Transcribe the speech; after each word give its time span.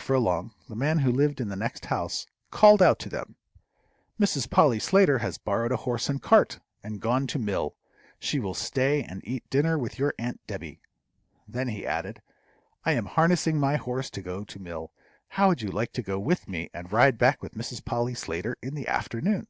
Furlong, 0.00 0.54
the 0.70 0.74
man 0.74 1.00
who 1.00 1.12
lived 1.12 1.38
in 1.38 1.48
the 1.50 1.54
next 1.54 1.84
house, 1.84 2.26
called 2.50 2.80
out 2.80 2.98
to 2.98 3.10
them, 3.10 3.36
"Mrs. 4.18 4.48
Polly 4.48 4.78
Slater 4.78 5.18
has 5.18 5.36
borrowed 5.36 5.70
a 5.70 5.76
horse 5.76 6.08
and 6.08 6.22
cart, 6.22 6.60
and 6.82 6.98
gone 6.98 7.26
to 7.26 7.38
mill; 7.38 7.76
she 8.18 8.38
will 8.38 8.54
stay 8.54 9.02
and 9.02 9.20
eat 9.22 9.50
dinner 9.50 9.78
with 9.78 9.98
your 9.98 10.14
aunt 10.18 10.40
Debby." 10.46 10.80
Then 11.46 11.68
he 11.68 11.86
added, 11.86 12.22
"I 12.86 12.92
am 12.92 13.04
harnessing 13.04 13.58
my 13.60 13.76
horse 13.76 14.08
to 14.12 14.22
go 14.22 14.44
to 14.44 14.58
mill; 14.58 14.92
how 15.28 15.48
would 15.48 15.60
you 15.60 15.68
like 15.70 15.92
to 15.92 16.02
go 16.02 16.18
with 16.18 16.48
me, 16.48 16.70
and 16.72 16.90
ride 16.90 17.18
back 17.18 17.42
with 17.42 17.52
Mrs. 17.52 17.84
Polly 17.84 18.14
Slater 18.14 18.56
in 18.62 18.74
the 18.74 18.88
afternoon?" 18.88 19.46